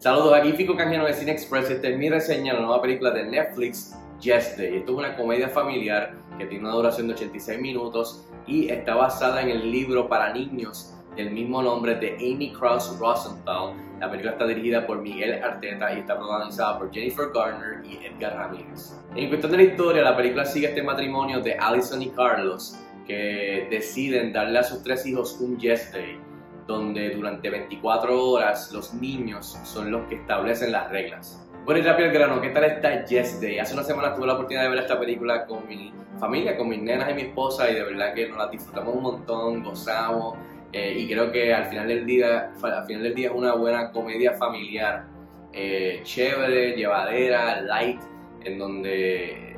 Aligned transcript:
Saludos, 0.00 0.32
aquí 0.32 0.52
Fico 0.52 0.74
Canjeno 0.74 1.04
de 1.04 1.12
Cine 1.12 1.32
Express. 1.32 1.68
Esta 1.68 1.88
es 1.88 1.98
mi 1.98 2.08
reseña 2.08 2.54
de 2.54 2.60
la 2.60 2.64
nueva 2.64 2.80
película 2.80 3.10
de 3.10 3.22
Netflix, 3.22 3.94
Yesterday. 4.18 4.78
Esto 4.78 4.92
es 4.92 4.98
una 4.98 5.14
comedia 5.14 5.50
familiar 5.50 6.14
que 6.38 6.46
tiene 6.46 6.64
una 6.64 6.72
duración 6.72 7.08
de 7.08 7.12
86 7.12 7.60
minutos 7.60 8.26
y 8.46 8.70
está 8.70 8.94
basada 8.94 9.42
en 9.42 9.50
el 9.50 9.70
libro 9.70 10.08
para 10.08 10.32
niños 10.32 10.94
del 11.16 11.32
mismo 11.32 11.60
nombre 11.60 11.96
de 11.96 12.14
Amy 12.14 12.50
Krauss 12.50 12.98
Rosenthal. 12.98 13.74
La 14.00 14.08
película 14.08 14.32
está 14.32 14.46
dirigida 14.46 14.86
por 14.86 15.02
Miguel 15.02 15.34
Arteta 15.44 15.92
y 15.92 15.98
está 15.98 16.16
protagonizada 16.16 16.78
por 16.78 16.90
Jennifer 16.90 17.26
Garner 17.34 17.84
y 17.84 18.02
Edgar 18.02 18.36
Ramírez. 18.36 18.98
En 19.14 19.28
cuestión 19.28 19.52
de 19.52 19.58
la 19.58 19.64
historia, 19.64 20.00
la 20.00 20.16
película 20.16 20.46
sigue 20.46 20.68
este 20.68 20.82
matrimonio 20.82 21.40
de 21.40 21.58
Allison 21.58 22.00
y 22.00 22.08
Carlos 22.08 22.74
que 23.06 23.66
deciden 23.70 24.32
darle 24.32 24.60
a 24.60 24.62
sus 24.62 24.82
tres 24.82 25.04
hijos 25.04 25.38
un 25.42 25.58
Yesterday 25.58 26.29
donde 26.70 27.10
durante 27.10 27.50
24 27.50 28.24
horas 28.24 28.70
los 28.72 28.94
niños 28.94 29.58
son 29.64 29.90
los 29.90 30.08
que 30.08 30.14
establecen 30.14 30.72
las 30.72 30.90
reglas. 30.90 31.46
Bueno, 31.64 31.80
y 31.80 31.82
rápido 31.84 32.08
el 32.08 32.14
grano, 32.14 32.40
¿qué 32.40 32.50
tal 32.50 32.64
está 32.64 33.04
Yes 33.04 33.40
Day? 33.40 33.58
Hace 33.58 33.74
una 33.74 33.82
semana 33.82 34.14
tuve 34.14 34.26
la 34.26 34.34
oportunidad 34.34 34.62
de 34.62 34.70
ver 34.70 34.78
esta 34.78 34.98
película 34.98 35.46
con 35.46 35.68
mi 35.68 35.92
familia, 36.18 36.56
con 36.56 36.68
mis 36.68 36.80
nenas 36.80 37.10
y 37.10 37.14
mi 37.14 37.22
esposa, 37.22 37.70
y 37.70 37.74
de 37.74 37.84
verdad 37.84 38.14
que 38.14 38.28
nos 38.28 38.38
la 38.38 38.48
disfrutamos 38.48 38.94
un 38.94 39.02
montón, 39.02 39.62
gozamos, 39.62 40.38
eh, 40.72 40.94
y 40.96 41.08
creo 41.08 41.30
que 41.32 41.52
al 41.52 41.66
final 41.66 41.88
del 41.88 42.06
día, 42.06 42.52
al 42.62 42.86
final 42.86 43.02
del 43.02 43.14
día 43.14 43.28
es 43.28 43.34
una 43.34 43.54
buena 43.54 43.90
comedia 43.90 44.32
familiar, 44.32 45.04
eh, 45.52 46.00
chévere, 46.04 46.76
llevadera, 46.76 47.60
light, 47.60 48.00
en 48.44 48.58
donde 48.58 49.49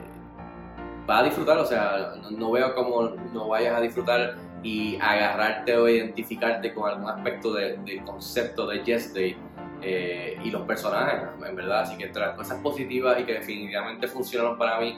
vas 1.07 1.23
a 1.23 1.25
disfrutar, 1.25 1.59
o 1.59 1.67
sea, 1.67 2.15
no, 2.23 2.31
no 2.31 2.51
veo 2.53 2.75
cómo 2.75 3.11
no 3.33 3.49
vayas 3.49 3.77
a 3.77 3.81
disfrutar 3.81 4.37
y 4.63 4.97
agarrarte 5.01 5.77
o 5.77 5.89
identificarte 5.89 6.73
con 6.73 6.89
algún 6.89 7.11
aspecto 7.11 7.53
del 7.53 8.05
concepto 8.05 8.67
de 8.67 8.83
Yes 8.85 9.13
Day 9.13 9.37
eh, 9.83 10.39
y 10.45 10.51
los 10.51 10.63
personajes, 10.63 11.29
en 11.45 11.57
verdad. 11.57 11.81
Así 11.81 11.97
que 11.97 12.05
entre 12.05 12.23
las 12.23 12.37
cosas 12.37 12.61
positivas 12.61 13.21
y 13.21 13.25
que 13.25 13.35
definitivamente 13.35 14.07
funcionaron 14.07 14.57
para 14.57 14.79
mí, 14.81 14.97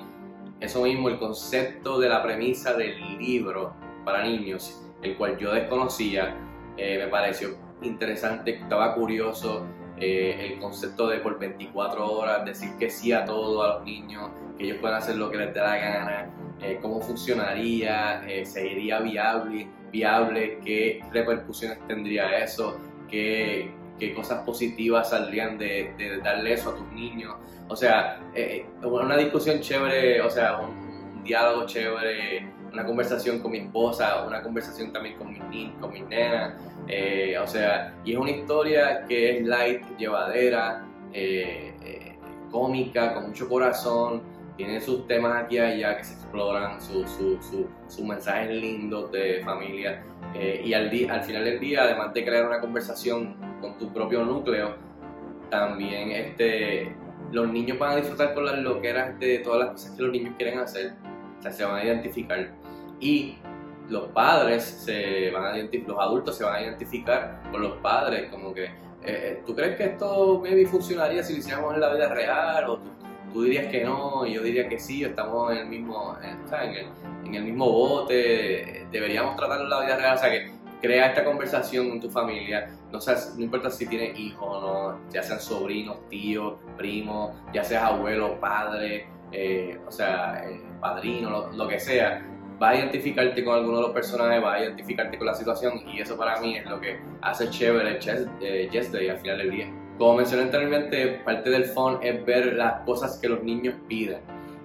eso 0.61 0.83
mismo, 0.83 1.09
el 1.09 1.19
concepto 1.19 1.99
de 1.99 2.09
la 2.09 2.23
premisa 2.23 2.75
del 2.75 3.19
libro 3.19 3.75
para 4.05 4.23
niños, 4.23 4.83
el 5.03 5.17
cual 5.17 5.39
yo 5.39 5.53
desconocía, 5.53 6.37
eh, 6.77 6.99
me 6.99 7.09
pareció 7.09 7.57
interesante, 7.83 8.57
estaba 8.57 8.95
curioso. 8.95 9.67
Eh, 10.01 10.53
el 10.53 10.59
concepto 10.59 11.07
de 11.07 11.19
por 11.19 11.39
24 11.39 12.11
horas 12.11 12.45
decir 12.45 12.71
que 12.79 12.91
sí 12.91 13.13
a 13.13 13.25
todo 13.25 13.63
a 13.63 13.75
los 13.75 13.85
niños, 13.85 14.31
que 14.59 14.65
ellos 14.65 14.79
puedan 14.81 14.99
hacer 14.99 15.17
lo 15.17 15.31
que 15.31 15.39
les 15.39 15.55
dé 15.55 15.61
la 15.61 15.77
gana, 15.77 16.31
eh, 16.61 16.79
cómo 16.81 17.01
funcionaría, 17.01 18.25
eh, 18.27 18.45
sería 18.45 19.01
viable, 19.01 19.69
viable, 19.93 20.59
qué 20.65 21.01
repercusiones 21.13 21.79
tendría 21.87 22.39
eso, 22.39 22.79
qué, 23.11 23.71
qué 23.99 24.15
cosas 24.15 24.45
positivas 24.45 25.11
saldrían 25.11 25.59
de, 25.59 25.95
de, 25.99 26.19
darle 26.19 26.55
eso 26.55 26.71
a 26.71 26.77
tus 26.77 26.91
niños. 26.93 27.35
O 27.69 27.77
sea, 27.77 28.21
eh, 28.35 28.67
una 28.83 29.17
discusión 29.17 29.61
chévere, 29.61 30.21
o 30.21 30.31
sea, 30.31 30.59
un, 30.59 31.23
diálogo 31.25 31.67
chévere, 31.67 32.47
una 32.75 32.85
conversación 32.85 33.39
con 33.41 33.53
mi 33.53 33.59
esposa, 33.59 34.25
una 34.27 34.43
conversación 34.43 34.93
también 34.93 35.17
con 35.17 35.31
mis, 35.31 35.71
con 35.81 35.93
mis 35.93 36.07
nenas. 36.07 36.55
o 37.41 37.47
sea, 37.47 37.95
y 38.05 38.13
es 38.13 38.19
una 38.19 38.31
historia 38.31 39.07
que 39.07 39.39
es 39.39 39.47
light, 39.47 39.83
llevadera, 39.97 40.85
cómica, 42.51 43.15
con 43.15 43.29
mucho 43.29 43.49
corazón 43.49 44.35
tiene 44.57 44.81
sus 44.81 45.07
temas 45.07 45.45
aquí 45.45 45.57
y 45.57 45.59
allá 45.59 45.97
que 45.97 46.05
se 46.05 46.15
exploran, 46.15 46.81
sus 46.81 47.11
su, 47.11 47.39
su, 47.89 48.05
mensajes 48.05 48.51
lindos 48.51 49.11
de 49.11 49.43
familia. 49.45 50.03
Eh, 50.35 50.63
y 50.65 50.73
al, 50.73 50.91
al 51.11 51.23
final 51.23 51.45
del 51.45 51.59
día, 51.59 51.83
además 51.83 52.15
de 52.15 52.25
crear 52.25 52.47
una 52.47 52.61
conversación 52.61 53.37
con 53.61 53.77
tu 53.79 53.93
propio 53.93 54.25
núcleo, 54.25 54.77
también 55.51 56.13
este, 56.13 56.95
los 57.33 57.49
niños 57.49 57.79
van 57.79 57.93
a 57.93 57.97
disfrutar 57.97 58.35
con 58.35 58.47
las 58.47 58.59
loqueras 58.59 59.19
de 59.19 59.39
todas 59.39 59.59
las 59.61 59.69
cosas 59.71 59.91
que 59.97 60.03
los 60.03 60.13
niños 60.13 60.35
quieren 60.37 60.59
hacer. 60.61 60.95
Se 61.53 61.65
van 61.65 61.77
a 61.77 61.85
identificar. 61.85 62.51
Y 63.01 63.37
los 63.89 64.09
padres 64.09 64.65
se 64.65 65.31
van 65.31 65.45
a 65.45 65.57
los 65.57 65.99
adultos 65.99 66.37
se 66.37 66.45
van 66.45 66.55
a 66.57 66.63
identificar 66.63 67.43
con 67.51 67.63
los 67.63 67.73
padres, 67.79 68.31
como 68.31 68.55
que, 68.55 68.65
eh, 68.65 68.71
eh, 69.03 69.43
¿tú 69.47 69.55
crees 69.55 69.77
que 69.77 69.85
esto 69.85 70.41
maybe 70.43 70.67
funcionaría 70.67 71.23
si 71.23 71.35
lo 71.35 71.39
hiciéramos 71.41 71.75
en 71.75 71.81
la 71.81 71.93
vida 71.93 72.09
real? 72.09 72.71
¿O 72.71 72.79
tú 73.33 73.43
dirías 73.43 73.67
que 73.67 73.85
no, 73.85 74.25
yo 74.27 74.43
diría 74.43 74.69
que 74.69 74.79
sí, 74.79 75.05
estamos 75.05 75.53
en 75.53 75.59
el 75.59 75.67
mismo, 75.67 76.17
en, 76.23 77.35
el, 77.35 77.43
mismo 77.43 77.71
bote, 77.71 78.87
deberíamos 78.91 79.37
tratarlo 79.37 79.65
en 79.65 79.71
la 79.71 79.81
vida 79.81 79.97
real, 79.97 80.15
o 80.15 80.19
sea 80.19 80.31
que 80.31 80.53
crea 80.81 81.09
esta 81.09 81.25
conversación 81.25 81.89
con 81.91 82.01
tu 82.01 82.11
familia, 82.11 82.71
no, 82.93 82.99
no 82.99 83.43
importa 83.43 83.71
si 83.71 83.87
tienes 83.87 84.19
hijos 84.19 84.47
o 84.49 84.61
no, 84.61 85.11
ya 85.11 85.23
sean 85.23 85.41
sobrinos, 85.41 86.09
tíos, 86.09 86.55
primos, 86.77 87.33
ya 87.53 87.65
seas 87.65 87.83
abuelo, 87.83 88.39
padre, 88.39 89.09
eh, 89.37 89.79
o 89.87 89.91
sea, 89.91 90.45
eh, 90.49 90.61
padrino, 90.81 91.51
lo, 91.53 91.69
que 91.69 91.81
sea, 91.81 92.25
va 92.63 92.71
a 92.71 92.77
identificarte 92.77 93.45
con 93.45 93.57
alguno 93.57 93.79
de 93.79 93.83
los 93.83 93.93
personajes, 93.93 94.43
va 94.43 94.55
a 94.55 94.61
identificarte 94.63 95.19
con 95.19 95.27
la 95.27 95.35
situación 95.35 95.83
y 95.89 96.01
eso 96.01 96.17
para 96.17 96.41
mí 96.41 96.57
es 96.57 96.65
lo 96.67 96.81
que 96.81 97.01
hace 97.21 97.51
chévere 97.51 97.99
el 98.41 98.71
Yes 98.71 98.93
Day 98.93 99.09
al 99.09 99.19
final 99.19 99.39
del 99.39 99.51
día. 99.51 99.73
Como 99.99 100.17
mencioné 100.17 100.45
anteriormente, 100.45 101.21
parte 101.25 101.51
del 101.51 101.65
fun 101.65 101.99
es 102.03 102.25
ver 102.25 102.55
las 102.55 102.81
cosas 102.83 103.19
que 103.19 103.29
los 103.29 103.43
niños 103.43 103.75
piden. 103.89 104.21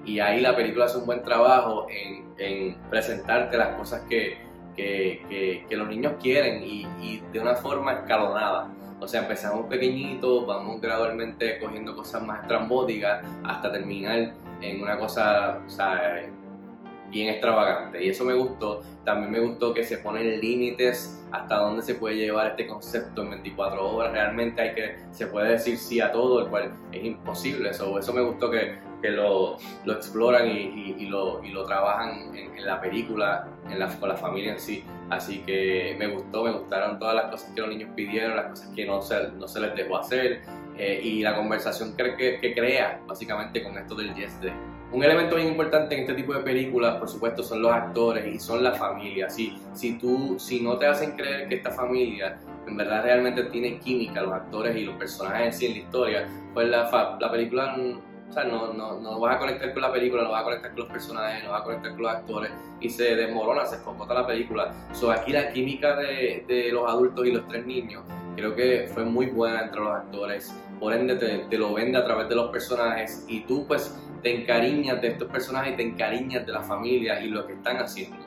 Y 0.06 0.20
ahí 0.20 0.40
la 0.40 0.56
película 0.56 0.86
hace 0.86 0.98
un 0.98 1.06
buen 1.06 1.24
trabajo 1.24 1.88
en, 1.90 2.26
en 2.38 2.76
presentarte 2.90 3.58
las 3.58 3.76
cosas 3.76 4.02
que, 4.10 4.38
que, 4.76 5.66
que, 5.68 5.78
los 5.78 5.88
niños 5.88 6.14
quieren 6.22 6.64
y, 6.64 6.88
y, 7.02 7.22
de 7.32 7.40
una 7.40 7.56
forma 7.56 7.94
escalonada. 7.94 8.72
O 9.00 9.08
sea, 9.08 9.22
empezamos 9.22 9.68
pequeñitos, 9.68 10.46
vamos 10.48 10.82
gradualmente 10.82 11.60
cogiendo 11.60 11.96
cosas 11.96 12.24
más 12.24 12.42
estrambóticas 12.42 13.24
hasta 13.44 13.72
terminar 13.72 14.34
en 14.62 14.82
una 14.82 14.98
cosa 14.98 15.62
o 15.66 15.70
sea, 15.70 16.30
bien 17.10 17.30
extravagante. 17.30 18.04
Y 18.04 18.10
eso 18.10 18.24
me 18.26 18.34
gustó. 18.34 18.82
También 19.04 19.32
me 19.32 19.40
gustó 19.40 19.74
que 19.74 19.84
se 19.84 19.98
ponen 19.98 20.40
límites 20.40 21.16
hasta 21.32 21.58
dónde 21.58 21.82
se 21.82 21.96
puede 21.96 22.16
llevar 22.16 22.48
este 22.48 22.68
concepto 22.68 23.24
en 23.24 23.32
24 23.32 23.96
horas. 23.96 24.12
Realmente 24.14 24.62
hay 24.62 24.76
que, 24.76 24.98
se 25.12 25.28
puede 25.28 25.52
decir 25.52 25.78
sí 25.78 26.00
a 26.00 26.12
todo, 26.12 26.44
el 26.44 26.50
cual 26.50 26.72
es 26.92 27.04
imposible. 27.04 27.70
Eso, 27.70 27.98
eso 27.98 28.14
me 28.14 28.22
gustó 28.22 28.50
que, 28.50 28.78
que 29.02 29.10
lo, 29.10 29.58
lo, 29.86 29.94
exploran 29.94 30.48
y, 30.48 30.96
y, 30.98 31.06
lo, 31.08 31.44
y, 31.44 31.50
lo, 31.50 31.66
trabajan 31.66 32.36
en, 32.36 32.66
la 32.66 32.82
película, 32.82 33.48
en 33.70 33.80
la, 33.80 33.88
con 34.00 34.10
la 34.10 34.16
familia 34.16 34.54
en 34.54 34.60
sí. 34.60 34.84
Así 35.10 35.40
que 35.40 35.96
me 35.98 36.08
gustó, 36.08 36.44
me 36.44 36.52
gustaron 36.52 37.00
todas 37.00 37.16
las 37.16 37.26
cosas 37.32 37.52
que 37.54 37.62
los 37.62 37.70
niños 37.70 37.90
pidieron, 37.96 38.36
las 38.36 38.48
cosas 38.48 38.70
que 38.76 38.86
no 38.86 39.02
se, 39.02 39.32
no 39.32 39.48
se 39.48 39.60
les 39.60 39.76
dejó 39.76 39.98
hacer 39.98 40.42
eh, 40.80 41.02
y 41.04 41.22
la 41.22 41.36
conversación 41.36 41.96
que, 41.96 42.40
que, 42.40 42.54
crea 42.54 43.02
básicamente 43.06 43.62
con 43.62 43.78
esto 43.78 43.96
del 43.96 44.16
yes 44.16 44.40
un 44.92 45.04
elemento 45.04 45.36
bien 45.36 45.50
importante 45.50 45.94
en 45.94 46.02
este 46.02 46.16
tipo 46.16 46.34
de 46.34 46.40
películas, 46.40 46.96
por 46.98 47.08
supuesto, 47.08 47.44
son 47.44 47.62
los 47.62 47.72
actores 47.72 48.26
y 48.34 48.40
son 48.40 48.64
la 48.64 48.72
familia. 48.74 49.30
Si, 49.30 49.56
si, 49.74 50.00
tú, 50.00 50.38
si 50.40 50.62
no 50.62 50.78
te 50.78 50.88
hacen 50.88 51.12
creer 51.12 51.48
que 51.48 51.56
esta 51.56 51.70
familia 51.70 52.40
en 52.66 52.76
verdad 52.76 53.04
realmente 53.04 53.44
tiene 53.44 53.78
química, 53.78 54.22
los 54.22 54.34
actores 54.34 54.76
y 54.76 54.86
los 54.86 54.96
personajes 54.96 55.46
en 55.46 55.54
sí 55.54 55.66
en 55.68 55.72
la 55.74 55.78
historia, 55.80 56.28
pues 56.56 56.70
la, 56.70 57.18
la 57.20 57.32
película 57.32 57.76
o 58.30 58.32
sea, 58.32 58.44
no, 58.44 58.74
no, 58.74 59.00
no, 59.00 59.20
vas 59.20 59.38
a 59.38 59.40
conectar 59.40 59.74
con 59.74 59.82
la 59.82 59.92
película, 59.92 60.24
no 60.24 60.32
vas 60.32 60.42
a 60.42 60.44
conectar 60.44 60.72
con 60.72 60.80
los 60.82 60.90
personajes, 60.90 61.44
no 61.44 61.52
vas 61.52 61.62
a 61.62 61.64
conectar 61.64 61.92
con 61.94 62.02
los 62.04 62.12
actores 62.12 62.52
y 62.80 62.90
se 62.90 63.16
desmorona, 63.16 63.66
se 63.66 63.78
escocota 63.78 64.14
la 64.14 64.28
película. 64.28 64.72
So, 64.94 65.12
aquí 65.12 65.32
la 65.32 65.52
química 65.52 65.96
de, 65.96 66.46
de, 66.48 66.72
los 66.72 66.88
adultos 66.88 67.26
y 67.26 67.32
los 67.32 67.48
tres 67.48 67.66
niños 67.66 68.04
creo 68.36 68.56
que 68.56 68.90
fue 68.94 69.04
muy 69.04 69.28
buena 69.28 69.62
entre 69.62 69.82
los 69.82 69.92
actores. 69.92 70.56
Por 70.80 70.94
ende, 70.94 71.16
te, 71.16 71.40
te 71.50 71.58
lo 71.58 71.74
vende 71.74 71.98
a 71.98 72.06
través 72.06 72.30
de 72.30 72.36
los 72.36 72.52
personajes 72.52 73.26
y 73.28 73.42
tú, 73.42 73.66
pues, 73.68 74.00
te 74.22 74.42
encariñas 74.42 75.02
de 75.02 75.10
estos 75.10 75.30
personajes 75.30 75.74
y 75.74 75.78
te 75.78 75.84
encariñas 75.84 76.46
de 76.46 76.52
la 76.52 76.62
familia 76.62 77.22
y 77.22 77.30
lo 77.30 77.48
que 77.48 77.54
están 77.54 77.78
haciendo. 77.78 78.18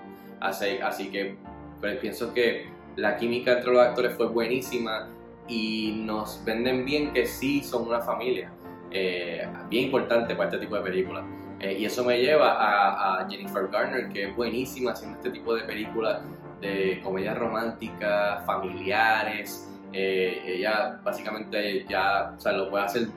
Así, 0.40 0.78
así 0.82 1.10
que 1.10 1.36
pues, 1.80 1.98
pienso 1.98 2.34
que 2.34 2.66
la 2.96 3.16
química 3.16 3.52
entre 3.52 3.72
los 3.72 3.80
actores 3.80 4.14
fue 4.16 4.26
buenísima 4.26 5.08
y 5.48 6.02
nos 6.04 6.42
venden 6.44 6.84
bien 6.84 7.12
que 7.12 7.26
sí 7.26 7.62
son 7.62 7.88
una 7.88 8.00
familia. 8.00 8.52
Eh, 8.92 9.46
bien 9.68 9.84
importante 9.84 10.34
para 10.34 10.50
este 10.50 10.60
tipo 10.60 10.76
de 10.76 10.82
películas. 10.82 11.24
Eh, 11.60 11.76
y 11.78 11.84
eso 11.84 12.04
me 12.04 12.18
lleva 12.20 12.52
a, 12.52 13.22
a, 13.22 13.30
Jennifer 13.30 13.68
Garner, 13.68 14.08
que 14.08 14.28
es 14.28 14.36
buenísima 14.36 14.92
haciendo 14.92 15.18
este 15.18 15.30
tipo 15.30 15.54
de 15.54 15.62
películas 15.62 16.20
de 16.62 17.00
comedias 17.02 17.36
románticas, 17.38 18.44
familiares. 18.46 19.68
Eh, 19.92 20.42
ella 20.46 21.00
básicamente 21.04 21.84
ya 21.86 22.34
o 22.36 22.40
sea, 22.40 22.52
lo 22.52 22.70
puede 22.70 22.84
hacer 22.84 23.08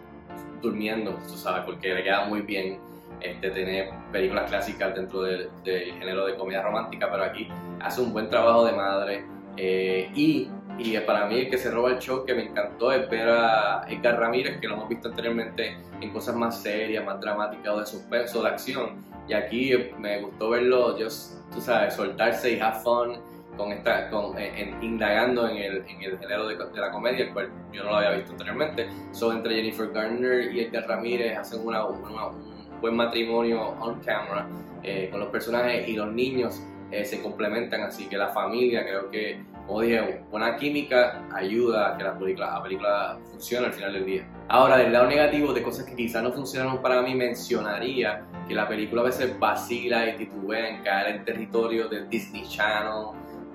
durmiendo, 0.62 1.12
tú 1.28 1.38
sabes, 1.38 1.64
porque 1.66 1.94
le 1.94 2.04
queda 2.04 2.26
muy 2.26 2.42
bien 2.42 2.80
este, 3.22 3.50
tener 3.52 3.92
películas 4.12 4.50
clásicas 4.50 4.94
dentro 4.94 5.22
del, 5.22 5.50
género 5.64 6.26
de 6.26 6.36
comedia 6.36 6.62
romántica, 6.62 7.08
pero 7.10 7.24
aquí 7.24 7.48
hace 7.80 8.02
un 8.02 8.12
buen 8.12 8.30
trabajo 8.30 8.66
de 8.66 8.74
madre. 8.74 9.26
Eh, 9.58 10.12
y, 10.16 10.50
y, 10.78 10.98
para 11.00 11.26
mí 11.26 11.40
el 11.40 11.50
que 11.50 11.58
se 11.58 11.72
roba 11.72 11.92
el 11.92 12.00
show 12.00 12.26
que 12.26 12.34
me 12.34 12.44
encantó 12.44 12.92
es 12.92 13.10
ver 13.10 13.30
a 13.30 13.86
Edgar 13.88 14.20
Ramírez, 14.20 14.60
que 14.60 14.68
lo 14.68 14.76
hemos 14.76 14.90
visto 14.90 15.10
anteriormente 15.10 15.78
en 16.02 16.10
cosas 16.12 16.36
más 16.36 16.62
serias, 16.62 17.06
más 17.06 17.20
dramáticas 17.22 17.74
o 17.74 17.80
de 17.80 17.86
suspenso, 17.86 18.44
de 18.44 18.50
acción. 18.50 19.04
Y 19.28 19.34
aquí 19.34 19.72
me 19.98 20.22
gustó 20.22 20.50
verlo, 20.52 20.98
yo, 20.98 21.08
tú 21.54 21.62
sabes, 21.62 21.94
soltarse 21.94 22.54
y 22.54 22.60
have 22.60 22.80
fun 22.84 23.18
con 23.58 23.72
esta, 23.72 24.10
con, 24.10 24.36
indagando 24.82 25.48
en 25.48 25.58
el, 25.58 25.78
en 25.88 26.02
el 26.04 26.20
género 26.20 26.48
de, 26.48 26.58
la 26.76 26.92
comedia, 26.92 27.26
el 27.26 27.34
cual 27.34 27.50
yo 27.72 27.84
no 27.84 27.92
lo 27.92 27.96
había 27.98 28.12
visto 28.12 28.34
anteriormente. 28.34 28.88
So, 29.12 29.32
entre 29.32 29.56
Jennifer 29.56 29.90
Garner 29.92 30.54
y 30.54 30.60
Edgar 30.62 30.88
Ramírez 30.88 31.38
hacen 31.38 31.66
una, 31.66 31.86
un 31.86 32.02
buen 32.82 32.96
matrimonio 32.96 33.70
on 33.80 34.02
camera 34.02 34.48
eh, 34.84 35.08
con 35.10 35.22
los 35.22 35.30
personajes 35.30 35.88
y 35.88 35.94
los 35.94 36.12
niños 36.12 36.62
eh, 36.92 37.04
se 37.04 37.22
complementan, 37.22 37.82
así 37.82 38.08
que 38.08 38.18
la 38.18 38.30
familia 38.30 38.84
creo 38.84 39.10
que, 39.10 39.44
como 39.66 39.82
dije, 39.82 40.24
buena 40.30 40.56
química 40.56 41.28
ayuda 41.34 41.94
a 41.94 41.98
que 41.98 42.04
la 42.04 42.18
película, 42.18 42.52
la 42.52 42.64
película 42.64 43.20
funcione 43.32 43.68
al 43.68 43.74
final 43.74 43.94
del 43.94 44.06
día. 44.06 44.28
Ahora, 44.48 44.78
del 44.78 44.94
lado 44.94 45.08
negativo 45.08 45.54
de 45.54 45.64
cosas 45.64 45.86
que 45.86 45.96
quizás 45.96 46.22
no 46.22 46.32
funcionaron 46.32 46.82
para 46.82 47.02
mí, 47.02 47.16
mencionaría 47.16 48.24
que 48.48 48.54
la 48.54 48.68
película 48.68 49.02
a 49.02 49.06
veces 49.06 49.38
vacila 49.40 50.08
y 50.08 50.18
titubea 50.18 50.70
en 50.70 50.84
caer 50.84 51.16
en 51.16 51.26
territorio 51.26 51.88
del 51.88 52.08
Disney 52.10 52.44
Channel, 52.48 53.08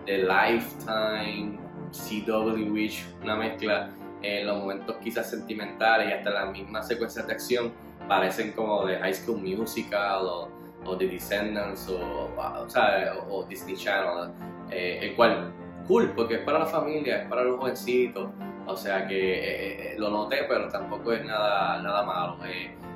de 0.07 0.19
Lifetime, 0.19 1.59
CW 1.93 2.73
Witch, 2.73 3.07
una 3.23 3.37
mezcla 3.37 3.91
en 4.23 4.47
los 4.47 4.59
momentos 4.59 4.97
quizás 5.03 5.31
sentimentales 5.31 6.09
y 6.09 6.13
hasta 6.13 6.31
las 6.31 6.51
mismas 6.51 6.87
secuencias 6.87 7.27
de 7.27 7.33
acción 7.33 7.73
parecen 8.09 8.53
como 8.53 8.87
de 8.87 8.99
High 8.99 9.15
School 9.15 9.41
Musical 9.41 10.27
o, 10.27 10.49
o 10.85 10.97
The 10.97 11.07
Descendants 11.07 11.89
o, 11.89 12.31
o, 13.29 13.45
Disney 13.45 13.77
Channel, 13.77 14.33
eh, 14.71 14.99
el 15.03 15.17
cual 15.17 15.53
cool 15.87 16.13
porque 16.15 16.37
es 16.37 16.41
para 16.41 16.61
la 16.61 16.67
familia, 16.67 17.23
es 17.23 17.29
para 17.29 17.45
los 17.45 17.59
jovencitos, 17.59 18.31
o 18.67 18.77
sea 18.77 19.07
que 19.07 19.35
eh, 19.35 19.93
eh, 19.93 19.97
lo 19.99 20.11
noté 20.11 20.45
pero 20.49 20.69
tampoco 20.69 21.13
es 21.13 21.25
nada, 21.25 21.81
nada 21.83 22.03
malo. 22.05 22.39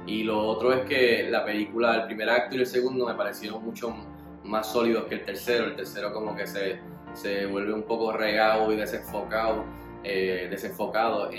y 0.06 0.22
lo 0.22 0.38
otro 0.46 0.72
es 0.72 0.84
que 0.86 1.28
la 1.30 1.44
película, 1.44 1.94
el 1.96 2.04
primer 2.04 2.28
acto 2.30 2.56
y 2.56 2.60
el 2.60 2.66
segundo 2.66 3.06
me 3.06 3.14
parecieron 3.14 3.64
mucho 3.64 3.94
más 4.44 4.70
sólidos 4.70 5.04
que 5.04 5.16
el 5.16 5.24
tercero, 5.24 5.66
el 5.66 5.76
tercero 5.76 6.12
como 6.12 6.36
que 6.36 6.46
se, 6.46 6.80
se 7.14 7.46
vuelve 7.46 7.72
un 7.72 7.84
poco 7.84 8.12
regado 8.12 8.70
y 8.72 8.76
desenfocado, 8.76 9.64
desenfocado 10.02 11.30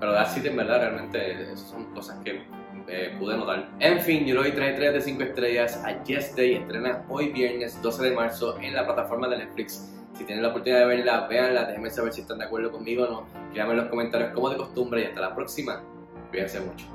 pero 0.00 0.12
Dark 0.12 0.30
City 0.30 0.48
en 0.48 0.56
verdad 0.56 0.80
realmente 0.80 1.54
son 1.56 1.84
cosas 1.92 2.18
que 2.24 2.42
eh, 2.90 3.14
pude 3.18 3.36
notar. 3.36 3.70
En 3.78 4.00
fin, 4.00 4.26
yo 4.26 4.34
le 4.34 4.40
doy 4.40 4.52
3 4.52 4.76
3 4.76 4.92
de 4.92 5.00
5 5.00 5.22
estrellas 5.22 5.82
a 5.84 6.02
Yes 6.04 6.34
Day. 6.34 6.54
Estrena 6.54 7.04
hoy 7.08 7.28
viernes 7.30 7.80
12 7.80 8.02
de 8.02 8.10
marzo 8.10 8.58
en 8.60 8.74
la 8.74 8.84
plataforma 8.84 9.28
de 9.28 9.38
Netflix. 9.38 9.92
Si 10.18 10.24
tienen 10.24 10.42
la 10.42 10.50
oportunidad 10.50 10.80
de 10.80 10.86
verla, 10.86 11.28
véanla. 11.28 11.64
Déjenme 11.66 11.90
saber 11.90 12.12
si 12.12 12.22
están 12.22 12.38
de 12.38 12.46
acuerdo 12.46 12.72
conmigo 12.72 13.04
o 13.04 13.10
no. 13.10 13.26
Díganme 13.52 13.72
en 13.72 13.78
los 13.78 13.88
comentarios 13.88 14.32
como 14.34 14.50
de 14.50 14.56
costumbre 14.56 15.02
y 15.02 15.04
hasta 15.04 15.20
la 15.20 15.34
próxima. 15.34 15.82
Cuídense 16.30 16.60
mucho. 16.60 16.86